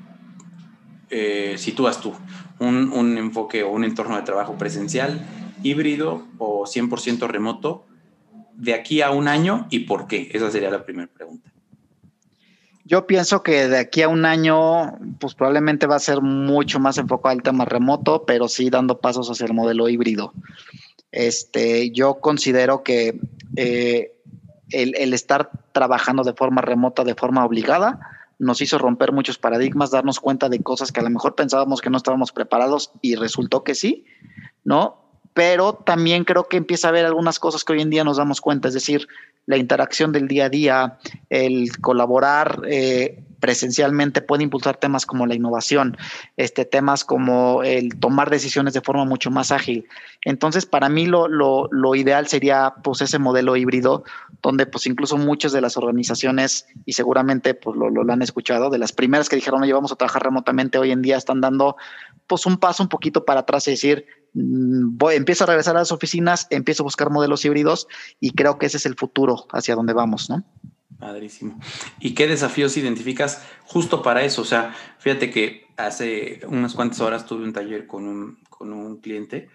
[1.57, 2.15] sitúas tú?
[2.61, 5.27] Un, un, enfoque o un entorno de trabajo presencial,
[5.63, 7.85] híbrido o 100% remoto
[8.55, 10.31] de aquí a un año y por qué?
[10.33, 11.51] Esa sería la primera pregunta.
[12.85, 16.99] Yo pienso que de aquí a un año, pues probablemente va a ser mucho más
[16.99, 20.33] enfocado al tema remoto, pero sí dando pasos hacia el modelo híbrido.
[21.13, 23.21] Este, yo considero que
[23.57, 24.17] eh,
[24.71, 28.01] el, el, estar trabajando de forma remota, de forma obligada,
[28.41, 31.91] nos hizo romper muchos paradigmas, darnos cuenta de cosas que a lo mejor pensábamos que
[31.91, 34.05] no estábamos preparados y resultó que sí,
[34.65, 35.10] ¿no?
[35.35, 38.41] Pero también creo que empieza a haber algunas cosas que hoy en día nos damos
[38.41, 39.07] cuenta, es decir,
[39.47, 45.35] la interacción del día a día, el colaborar eh, presencialmente puede impulsar temas como la
[45.35, 45.97] innovación,
[46.37, 49.89] este, temas como el tomar decisiones de forma mucho más ágil.
[50.25, 54.05] Entonces, para mí lo, lo, ideal sería pues ese modelo híbrido,
[54.43, 58.79] donde pues incluso muchas de las organizaciones, y seguramente pues lo, lo, han escuchado, de
[58.79, 61.77] las primeras que dijeron, oye, vamos a trabajar remotamente, hoy en día están dando
[62.27, 65.93] pues un paso un poquito para atrás y decir, voy, empiezo a regresar a las
[65.93, 67.89] oficinas, empiezo a buscar modelos híbridos
[68.21, 70.45] y creo que ese es el futuro hacia donde vamos, ¿no?
[70.99, 71.59] Padrísimo.
[71.99, 74.43] ¿Y qué desafíos identificas justo para eso?
[74.43, 78.99] O sea, fíjate que hace unas cuantas horas tuve un taller con un, con un
[79.01, 79.49] cliente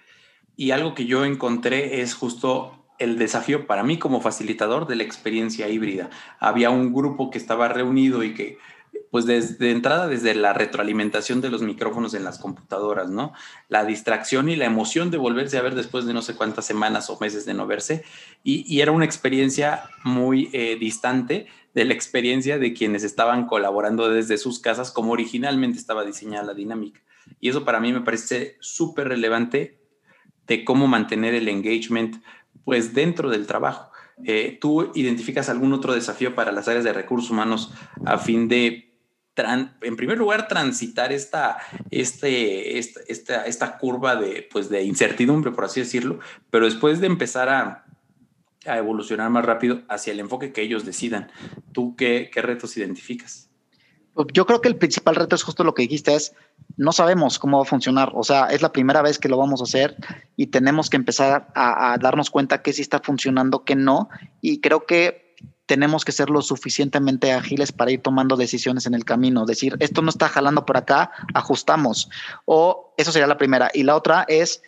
[0.55, 5.03] y algo que yo encontré es justo el desafío para mí como facilitador de la
[5.03, 6.09] experiencia híbrida.
[6.39, 8.57] Había un grupo que estaba reunido y que
[9.15, 13.31] pues desde entrada, desde la retroalimentación de los micrófonos en las computadoras, ¿no?
[13.69, 17.09] La distracción y la emoción de volverse a ver después de no sé cuántas semanas
[17.09, 18.03] o meses de no verse.
[18.43, 24.37] Y, era una experiencia muy eh, distante de la experiencia de quienes estaban colaborando desde
[24.37, 26.99] sus casas, como originalmente estaba diseñada la dinámica.
[27.39, 29.79] Y eso para mí me parece súper relevante
[30.45, 32.21] de cómo mantener el engagement,
[32.65, 33.91] pues dentro del trabajo.
[34.25, 37.71] Eh, ¿Tú identificas algún otro desafío para las áreas de recursos humanos
[38.03, 38.85] a fin de
[39.37, 41.57] en primer lugar, transitar esta,
[41.91, 46.19] este, esta, esta, curva de, pues, de incertidumbre, por así decirlo,
[46.49, 47.85] pero después de empezar a,
[48.65, 51.31] a evolucionar más rápido hacia el enfoque que ellos decidan.
[51.71, 53.49] ¿Tú qué, qué retos identificas?
[54.13, 56.33] Pues yo creo que el principal reto es justo lo que dijiste, es
[56.77, 58.11] no sabemos cómo va a funcionar.
[58.15, 59.97] O sea, es la primera vez que lo vamos a hacer
[60.37, 64.07] y tenemos que empezar a, a darnos cuenta que sí está funcionando, que no.
[64.39, 65.24] Y creo que
[65.65, 69.45] tenemos que ser lo suficientemente ágiles para ir tomando decisiones en el camino.
[69.45, 72.09] Decir, esto no está jalando por acá, ajustamos.
[72.45, 73.71] O eso sería la primera.
[73.73, 74.61] Y la otra es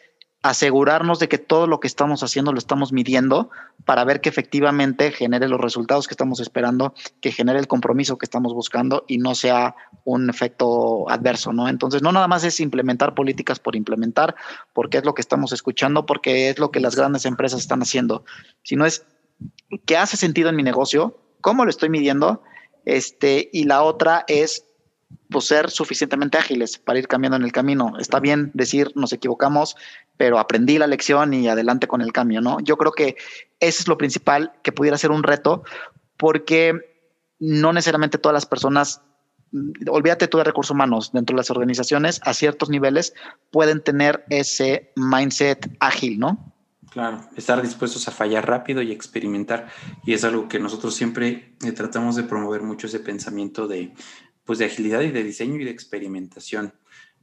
[0.44, 3.50] asegurarnos de que todo lo que estamos haciendo lo estamos midiendo
[3.86, 8.26] para ver que efectivamente genere los resultados que estamos esperando, que genere el compromiso que
[8.26, 11.68] estamos buscando y no sea un efecto adverso, ¿no?
[11.68, 14.36] Entonces, no nada más es implementar políticas por implementar,
[14.74, 18.24] porque es lo que estamos escuchando, porque es lo que las grandes empresas están haciendo,
[18.64, 19.06] sino es
[19.86, 22.42] qué hace sentido en mi negocio, cómo lo estoy midiendo,
[22.86, 24.66] este, y la otra es
[25.30, 27.94] pues, ser suficientemente ágiles para ir cambiando en el camino.
[28.00, 29.76] Está bien decir nos equivocamos,
[30.18, 32.60] pero aprendí la lección y adelante con el cambio, ¿no?
[32.62, 33.16] Yo creo que
[33.60, 35.64] eso es lo principal que pudiera ser un reto,
[36.18, 36.74] porque
[37.40, 39.02] no necesariamente todas las personas,
[39.52, 43.14] mm, olvídate tú de recursos humanos, dentro de las organizaciones, a ciertos niveles
[43.52, 46.54] pueden tener ese mindset ágil, ¿no?
[46.98, 49.68] Claro, estar dispuestos a fallar rápido y experimentar.
[50.04, 53.94] Y es algo que nosotros siempre eh, tratamos de promover mucho ese pensamiento de,
[54.46, 56.74] pues, de agilidad y de diseño y de experimentación.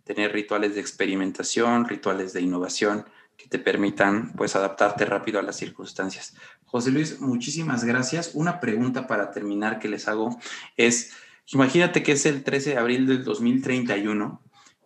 [0.04, 3.06] Tener rituales de experimentación, rituales de innovación
[3.36, 6.36] que te permitan pues adaptarte rápido a las circunstancias.
[6.66, 8.30] José Luis, muchísimas gracias.
[8.34, 10.38] Una pregunta para terminar que les hago
[10.76, 11.14] es,
[11.52, 14.40] imagínate que es el 13 de abril del 2031.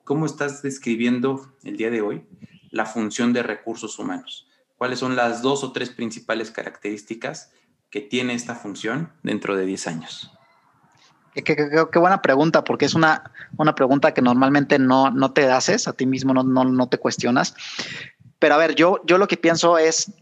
[0.04, 2.24] ¿Cómo estás describiendo el día de hoy
[2.70, 4.47] la función de recursos humanos?
[4.78, 7.50] Cuáles son las dos o tres principales características
[7.90, 10.32] que tiene esta función dentro de 10 años.
[11.34, 15.92] Qué, buena pregunta, porque es una, una pregunta que normalmente no, no te haces, a
[15.92, 17.54] ti mismo no, no, no, te cuestionas.
[18.38, 20.12] Pero a ver, yo, yo lo que pienso es,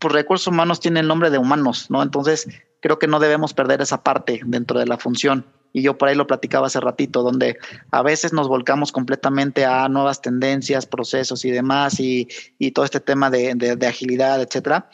[0.00, 2.02] pues recursos humanos tienen el nombre de humanos, ¿no?
[2.02, 2.48] Entonces,
[2.80, 6.14] creo que no debemos perder esa parte dentro de la función y yo por ahí
[6.14, 7.58] lo platicaba hace ratito, donde
[7.90, 12.28] a veces nos volcamos completamente a nuevas tendencias, procesos y demás, y,
[12.72, 14.88] todo este tema de, agilidad, etcétera.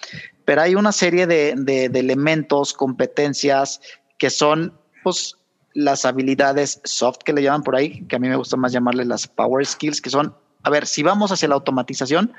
[0.46, 3.82] Pero hay una serie de, elementos, competencias
[4.18, 4.72] que son,
[5.04, 5.36] pues,
[5.74, 9.04] las habilidades soft que le llaman por ahí, que a mí me gusta más llamarle
[9.04, 12.32] las power skills, que son, a ver, si vamos hacia la automatización,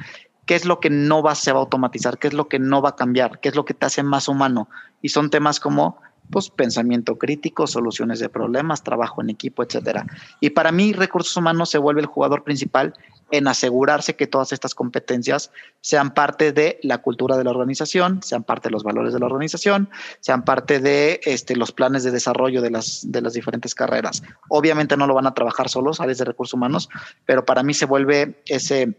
[0.47, 2.17] ¿qué es lo que no va, se va a automatizar?
[2.17, 3.39] ¿Qué es lo que no va a cambiar?
[3.39, 4.67] ¿Qué es lo que te hace más humano?
[5.04, 10.05] Y son temas como pues pensamiento crítico, soluciones de problemas, trabajo en equipo, etcétera.
[10.39, 12.93] Y para mí, recursos humanos se vuelve el jugador principal
[13.31, 18.43] en asegurarse que todas estas competencias sean parte de la cultura de la organización, sean
[18.43, 22.62] parte de los valores de la organización, sean parte de este, los planes de desarrollo
[22.62, 24.21] de las, de las diferentes carreras.
[24.49, 26.89] Obviamente no lo van a trabajar solos, áreas de recursos humanos,
[27.25, 28.97] pero para mí se vuelve ese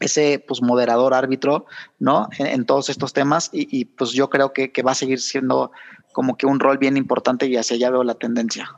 [0.00, 1.66] ese pues moderador árbitro,
[1.98, 2.28] ¿no?
[2.38, 5.70] En, todos estos temas y, pues yo creo que, que, va a seguir siendo
[6.14, 8.70] como que un rol bien importante y hacia allá veo la tendencia,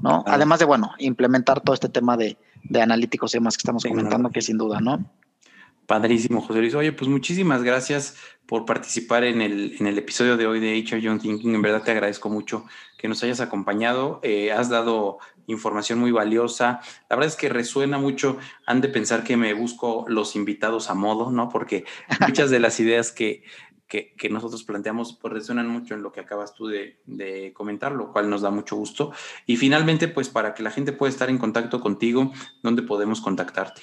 [0.00, 0.24] ¿no?
[0.26, 4.30] Además de, bueno, implementar todo este tema de, de analíticos y demás que estamos comentando,
[4.30, 5.04] que sin duda, ¿no?
[5.86, 6.74] Padrísimo, José Luis.
[6.74, 11.00] Oye, pues muchísimas gracias por participar en el, en el episodio de hoy de HR
[11.00, 11.54] Young Thinking.
[11.54, 12.64] En verdad te agradezco mucho
[12.96, 14.20] que nos hayas acompañado.
[14.22, 16.80] Eh, has dado información muy valiosa.
[17.10, 18.38] La verdad es que resuena mucho.
[18.66, 21.50] Han de pensar que me busco los invitados a modo, ¿no?
[21.50, 21.84] Porque
[22.26, 23.42] muchas de las ideas que,
[23.88, 28.12] que, nosotros planteamos pues resuenan mucho en lo que acabas tú de, de, comentar, lo
[28.12, 29.12] cual nos da mucho gusto.
[29.46, 33.82] Y finalmente, pues para que la gente pueda estar en contacto contigo, ¿dónde podemos contactarte?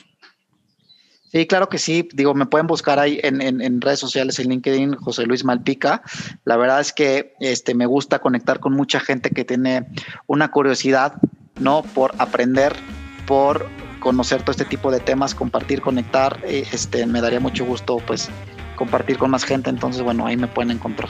[1.31, 2.09] Sí, claro que sí.
[2.13, 6.01] Digo, me pueden buscar ahí en, en, redes sociales, en LinkedIn, José Luis Malpica.
[6.43, 9.87] La verdad es que este, me gusta conectar con mucha gente que tiene
[10.27, 11.13] una curiosidad,
[11.57, 11.83] ¿no?
[11.83, 12.75] Por aprender,
[13.25, 13.65] por
[14.01, 16.37] conocer todo este tipo de temas, compartir, conectar.
[16.43, 18.29] Eh, este, me daría mucho gusto, pues,
[18.81, 19.69] compartir con más gente.
[19.69, 21.07] Entonces, bueno, ahí me pueden encontrar.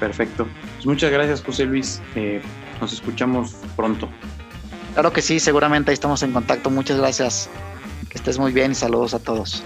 [0.00, 0.48] Perfecto.
[0.76, 2.00] Pues muchas gracias, José Luis.
[2.14, 2.40] Eh,
[2.80, 4.08] nos escuchamos pronto.
[4.94, 6.70] Claro que sí, seguramente ahí estamos en contacto.
[6.70, 7.50] Muchas gracias.
[8.08, 9.62] Que estés muy bien y saludos a todos.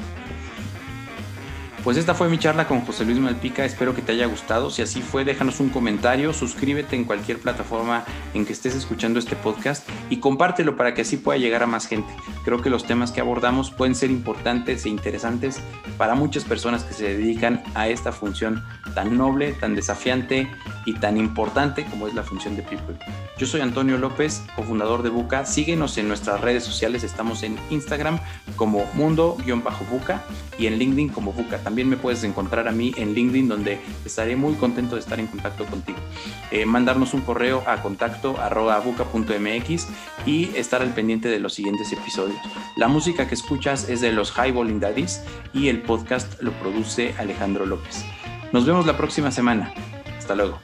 [1.82, 4.68] Pues esta fue mi charla con José Luis Malpica, espero que te haya gustado.
[4.68, 9.34] Si así fue, déjanos un comentario, suscríbete en cualquier plataforma en que estés escuchando este
[9.34, 12.12] podcast y compártelo para que así pueda llegar a más gente.
[12.44, 15.62] Creo que los temas que abordamos pueden ser importantes e interesantes
[15.96, 18.62] para muchas personas que se dedican a esta función
[18.94, 20.50] tan noble, tan desafiante
[20.84, 22.98] y tan importante como es la función de People.
[23.38, 25.46] Yo soy Antonio López, cofundador de Buca.
[25.46, 28.20] Síguenos en nuestras redes sociales, estamos en Instagram
[28.56, 30.22] como mundo-buca
[30.58, 34.34] y en LinkedIn como Buca también me puedes encontrar a mí en LinkedIn, donde estaré
[34.34, 36.00] muy contento de estar en contacto contigo.
[36.50, 39.86] Eh, mandarnos un correo a contacto buca.mx
[40.26, 42.40] y estar al pendiente de los siguientes episodios.
[42.76, 45.22] La música que escuchas es de los Highballing Daddies
[45.54, 48.04] y el podcast lo produce Alejandro López.
[48.52, 49.72] Nos vemos la próxima semana.
[50.18, 50.58] Hasta luego.